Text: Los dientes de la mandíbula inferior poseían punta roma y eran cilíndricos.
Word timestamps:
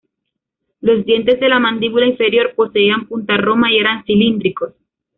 Los 0.79 1.05
dientes 1.05 1.39
de 1.39 1.47
la 1.47 1.59
mandíbula 1.59 2.07
inferior 2.07 2.55
poseían 2.55 3.05
punta 3.07 3.37
roma 3.37 3.71
y 3.71 3.77
eran 3.77 4.03
cilíndricos. 4.03 4.73